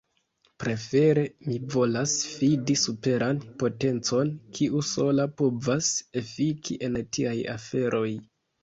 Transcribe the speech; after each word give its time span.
Prefere 0.61 1.25
mi 1.49 1.57
volas 1.75 2.15
fidi 2.37 2.77
superan 2.85 3.43
potencon, 3.65 4.35
kiu 4.57 4.83
sola 4.95 5.29
povas 5.43 5.95
efiki 6.25 6.83
en 6.91 7.03
tiaj 7.19 7.41
aferoj. 7.59 8.07